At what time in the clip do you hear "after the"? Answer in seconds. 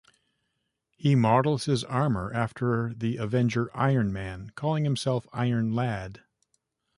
2.33-3.17